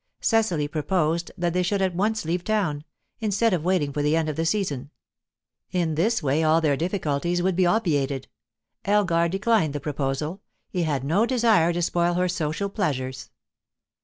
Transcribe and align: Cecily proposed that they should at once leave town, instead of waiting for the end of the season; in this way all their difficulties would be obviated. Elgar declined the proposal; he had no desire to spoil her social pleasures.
Cecily 0.19 0.67
proposed 0.67 1.31
that 1.37 1.53
they 1.53 1.61
should 1.61 1.79
at 1.79 1.93
once 1.93 2.25
leave 2.25 2.43
town, 2.43 2.83
instead 3.19 3.53
of 3.53 3.63
waiting 3.63 3.93
for 3.93 4.01
the 4.01 4.15
end 4.15 4.29
of 4.29 4.35
the 4.35 4.47
season; 4.47 4.89
in 5.71 5.93
this 5.93 6.23
way 6.23 6.41
all 6.43 6.59
their 6.59 6.75
difficulties 6.75 7.39
would 7.43 7.55
be 7.55 7.67
obviated. 7.67 8.27
Elgar 8.83 9.29
declined 9.29 9.73
the 9.73 9.79
proposal; 9.79 10.41
he 10.71 10.81
had 10.81 11.03
no 11.03 11.27
desire 11.27 11.71
to 11.71 11.83
spoil 11.83 12.15
her 12.15 12.27
social 12.27 12.67
pleasures. 12.67 13.29